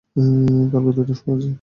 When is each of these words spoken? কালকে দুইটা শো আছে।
কালকে 0.71 0.91
দুইটা 0.97 1.13
শো 1.15 1.27
আছে। 1.33 1.49